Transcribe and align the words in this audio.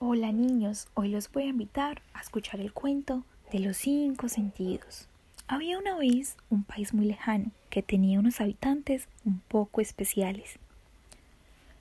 Hola 0.00 0.30
niños, 0.30 0.86
hoy 0.94 1.08
los 1.08 1.28
voy 1.32 1.42
a 1.42 1.46
invitar 1.46 2.02
a 2.14 2.20
escuchar 2.20 2.60
el 2.60 2.72
cuento 2.72 3.24
de 3.50 3.58
los 3.58 3.78
cinco 3.78 4.28
sentidos. 4.28 5.08
Había 5.48 5.76
una 5.76 5.96
vez 5.96 6.36
un 6.50 6.62
país 6.62 6.94
muy 6.94 7.04
lejano 7.04 7.50
que 7.68 7.82
tenía 7.82 8.20
unos 8.20 8.40
habitantes 8.40 9.08
un 9.24 9.40
poco 9.40 9.80
especiales. 9.80 10.60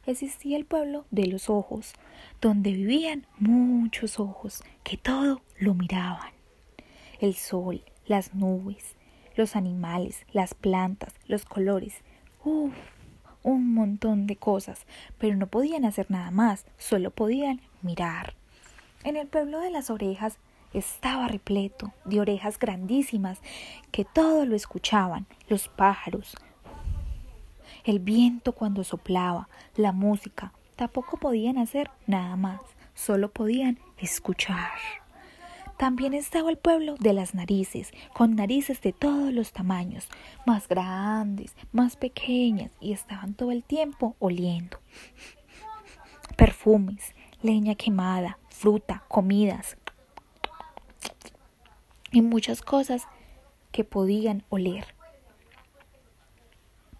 Existía 0.08 0.58
el 0.58 0.66
pueblo 0.66 1.06
de 1.12 1.28
los 1.28 1.48
ojos, 1.48 1.94
donde 2.42 2.72
vivían 2.72 3.28
muchos 3.38 4.20
ojos 4.20 4.64
que 4.84 4.98
todo 4.98 5.44
lo 5.60 5.76
miraban. 5.76 6.32
El 7.20 7.36
sol, 7.36 7.84
las 8.08 8.34
nubes, 8.34 8.96
los 9.36 9.56
animales, 9.56 10.26
las 10.34 10.56
plantas, 10.56 11.14
los 11.28 11.46
colores. 11.46 12.02
Uf, 12.44 12.74
un 13.44 13.76
montón 13.76 14.26
de 14.26 14.38
cosas, 14.38 14.88
pero 15.20 15.36
no 15.36 15.46
podían 15.46 15.86
hacer 15.86 16.10
nada 16.10 16.32
más, 16.32 16.66
solo 16.80 17.12
podían 17.12 17.62
mirar. 17.82 18.34
En 19.04 19.16
el 19.16 19.28
pueblo 19.28 19.60
de 19.60 19.72
las 19.72 19.90
orejas 19.90 20.38
estaba 20.74 21.28
repleto 21.28 21.94
de 22.06 22.20
orejas 22.20 22.60
grandísimas 22.60 23.40
que 23.92 24.06
todo 24.06 24.46
lo 24.46 24.56
escuchaban, 24.56 25.26
los 25.48 25.70
pájaros, 25.70 26.36
el 27.84 28.00
viento 28.00 28.52
cuando 28.52 28.84
soplaba, 28.84 29.48
la 29.76 29.94
música, 29.94 30.52
tampoco 30.76 31.18
podían 31.18 31.58
hacer 31.58 31.90
nada 32.06 32.36
más, 32.36 32.60
solo 32.94 33.32
podían 33.32 33.80
escuchar. 33.98 34.72
También 35.78 36.14
estaba 36.14 36.50
el 36.50 36.58
pueblo 36.58 36.96
de 37.00 37.14
las 37.14 37.36
narices, 37.36 37.92
con 38.14 38.36
narices 38.36 38.82
de 38.82 38.94
todos 38.94 39.32
los 39.32 39.54
tamaños, 39.54 40.10
más 40.46 40.68
grandes, 40.68 41.56
más 41.72 41.96
pequeñas, 41.96 42.72
y 42.82 42.94
estaban 42.94 43.36
todo 43.36 43.52
el 43.52 43.64
tiempo 43.64 44.16
oliendo. 44.20 44.80
Perfumes, 46.36 47.14
leña 47.42 47.76
quemada, 47.76 48.38
fruta, 48.50 49.04
comidas 49.08 49.78
y 52.12 52.22
muchas 52.22 52.62
cosas 52.62 53.08
que 53.72 53.84
podían 53.84 54.44
oler. 54.50 54.96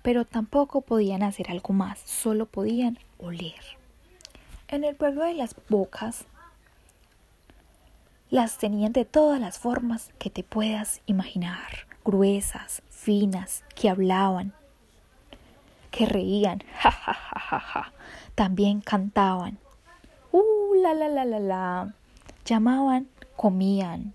Pero 0.02 0.26
tampoco 0.26 0.82
podían 0.82 1.24
hacer 1.24 1.50
algo 1.52 1.74
más, 1.74 2.00
solo 2.00 2.46
podían 2.46 3.00
oler. 3.18 3.60
En 4.68 4.84
el 4.84 4.96
pueblo 4.96 5.24
de 5.24 5.34
las 5.34 5.56
bocas 5.70 6.26
las 8.30 8.58
tenían 8.58 8.92
de 8.92 9.06
todas 9.06 9.40
las 9.40 9.60
formas 9.60 10.12
que 10.20 10.30
te 10.30 10.44
puedas 10.44 11.02
imaginar, 11.06 11.88
gruesas, 12.04 12.82
finas, 12.90 13.64
que 13.76 13.90
hablaban, 13.90 14.54
que 15.92 16.06
reían, 16.06 16.64
ja, 16.80 16.92
ja, 16.92 17.14
ja, 17.14 17.40
ja, 17.40 17.60
ja. 17.60 17.94
También 18.36 18.82
cantaban, 18.82 19.58
la, 20.78 20.94
la, 20.94 21.10
la, 21.10 21.26
la, 21.26 21.40
la. 21.40 21.94
Llamaban, 22.46 23.08
comían, 23.36 24.14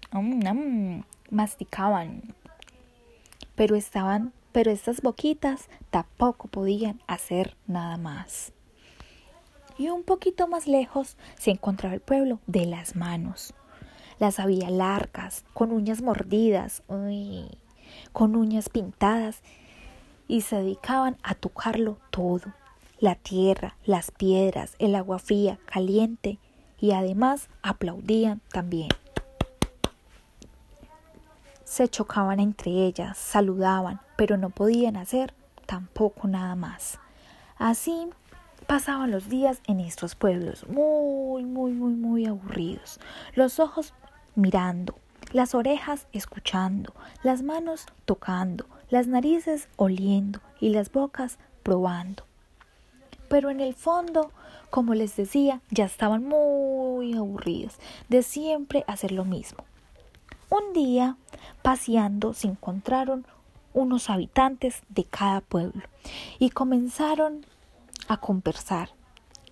masticaban. 1.30 2.34
Pero 3.54 3.76
estaban, 3.76 4.32
pero 4.52 4.70
estas 4.70 5.02
boquitas 5.02 5.68
tampoco 5.90 6.48
podían 6.48 7.00
hacer 7.06 7.56
nada 7.66 7.96
más. 7.98 8.52
Y 9.78 9.88
un 9.88 10.02
poquito 10.04 10.48
más 10.48 10.66
lejos 10.66 11.16
se 11.38 11.50
encontraba 11.50 11.94
el 11.94 12.00
pueblo 12.00 12.40
de 12.46 12.66
las 12.66 12.96
manos 12.96 13.54
las 14.22 14.38
había 14.38 14.70
largas, 14.70 15.44
con 15.52 15.72
uñas 15.72 16.00
mordidas, 16.00 16.84
con 18.12 18.36
uñas 18.36 18.68
pintadas, 18.68 19.42
y 20.28 20.42
se 20.42 20.58
dedicaban 20.58 21.16
a 21.24 21.34
tocarlo 21.34 21.98
todo, 22.10 22.54
la 23.00 23.16
tierra, 23.16 23.74
las 23.84 24.12
piedras, 24.12 24.76
el 24.78 24.94
agua 24.94 25.18
fría, 25.18 25.58
caliente, 25.66 26.38
y 26.82 26.90
además 26.90 27.48
aplaudían 27.62 28.40
también. 28.50 28.88
Se 31.64 31.88
chocaban 31.88 32.40
entre 32.40 32.72
ellas, 32.72 33.16
saludaban, 33.16 34.00
pero 34.16 34.36
no 34.36 34.50
podían 34.50 34.96
hacer 34.96 35.32
tampoco 35.64 36.26
nada 36.26 36.56
más. 36.56 36.98
Así 37.56 38.08
pasaban 38.66 39.12
los 39.12 39.28
días 39.28 39.60
en 39.68 39.78
estos 39.78 40.16
pueblos, 40.16 40.66
muy, 40.68 41.44
muy, 41.44 41.70
muy, 41.70 41.94
muy 41.94 42.26
aburridos. 42.26 42.98
Los 43.36 43.60
ojos 43.60 43.94
mirando, 44.34 44.96
las 45.32 45.54
orejas 45.54 46.08
escuchando, 46.12 46.92
las 47.22 47.44
manos 47.44 47.86
tocando, 48.06 48.66
las 48.90 49.06
narices 49.06 49.68
oliendo 49.76 50.40
y 50.58 50.70
las 50.70 50.90
bocas 50.90 51.38
probando. 51.62 52.24
Pero 53.28 53.50
en 53.50 53.60
el 53.60 53.74
fondo, 53.74 54.32
como 54.72 54.94
les 54.94 55.14
decía, 55.16 55.60
ya 55.68 55.84
estaban 55.84 56.24
muy 56.24 57.12
aburridos 57.12 57.78
de 58.08 58.22
siempre 58.22 58.84
hacer 58.86 59.12
lo 59.12 59.26
mismo. 59.26 59.64
Un 60.48 60.72
día, 60.72 61.18
paseando, 61.60 62.32
se 62.32 62.48
encontraron 62.48 63.26
unos 63.74 64.08
habitantes 64.08 64.80
de 64.88 65.04
cada 65.04 65.42
pueblo 65.42 65.82
y 66.38 66.48
comenzaron 66.48 67.44
a 68.08 68.16
conversar 68.16 68.88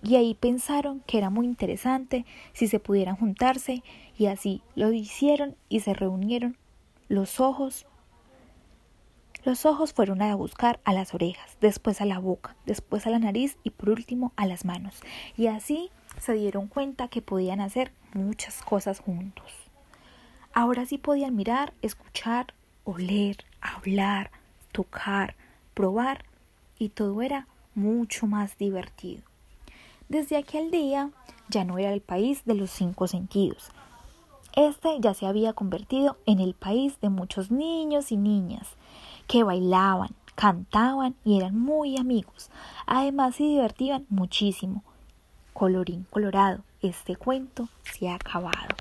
y 0.01 0.15
ahí 0.15 0.33
pensaron 0.33 1.01
que 1.05 1.19
era 1.19 1.29
muy 1.29 1.45
interesante 1.45 2.25
si 2.53 2.67
se 2.67 2.79
pudieran 2.79 3.15
juntarse 3.15 3.83
y 4.17 4.25
así 4.25 4.63
lo 4.73 4.91
hicieron 4.91 5.55
y 5.69 5.81
se 5.81 5.93
reunieron 5.93 6.57
los 7.09 7.39
ojos. 7.39 7.85
Los 9.43 9.65
ojos 9.65 9.91
fueron 9.91 10.21
a 10.21 10.35
buscar 10.35 10.79
a 10.83 10.93
las 10.93 11.15
orejas, 11.15 11.57
después 11.59 11.99
a 11.99 12.05
la 12.05 12.19
boca, 12.19 12.55
después 12.67 13.07
a 13.07 13.09
la 13.09 13.17
nariz 13.17 13.57
y 13.63 13.71
por 13.71 13.89
último 13.89 14.33
a 14.35 14.45
las 14.45 14.65
manos. 14.65 15.01
Y 15.35 15.47
así 15.47 15.89
se 16.19 16.33
dieron 16.33 16.67
cuenta 16.67 17.07
que 17.07 17.23
podían 17.23 17.59
hacer 17.59 17.91
muchas 18.13 18.61
cosas 18.61 18.99
juntos. 18.99 19.51
Ahora 20.53 20.85
sí 20.85 20.99
podían 20.99 21.35
mirar, 21.35 21.73
escuchar, 21.81 22.53
oler, 22.83 23.37
hablar, 23.61 24.29
tocar, 24.71 25.35
probar 25.73 26.23
y 26.77 26.89
todo 26.89 27.23
era 27.23 27.47
mucho 27.73 28.27
más 28.27 28.59
divertido. 28.59 29.23
Desde 30.07 30.37
aquel 30.37 30.69
día 30.69 31.09
ya 31.49 31.63
no 31.63 31.79
era 31.79 31.93
el 31.93 32.01
país 32.01 32.45
de 32.45 32.53
los 32.53 32.69
cinco 32.69 33.07
sentidos. 33.07 33.71
Este 34.55 34.99
ya 34.99 35.15
se 35.15 35.25
había 35.25 35.53
convertido 35.53 36.17
en 36.27 36.39
el 36.39 36.53
país 36.53 36.99
de 37.01 37.09
muchos 37.09 37.49
niños 37.49 38.11
y 38.11 38.17
niñas 38.17 38.75
que 39.27 39.43
bailaban, 39.43 40.15
cantaban 40.35 41.15
y 41.23 41.37
eran 41.37 41.57
muy 41.57 41.97
amigos. 41.97 42.49
Además 42.85 43.35
se 43.35 43.43
divertían 43.43 44.05
muchísimo. 44.09 44.83
Colorín 45.53 46.05
colorado, 46.09 46.63
este 46.81 47.15
cuento 47.15 47.67
se 47.83 48.09
ha 48.09 48.15
acabado. 48.15 48.75